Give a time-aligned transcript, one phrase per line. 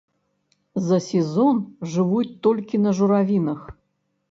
[0.87, 1.59] За сезон
[1.93, 3.59] жывуць толькі на журавінах.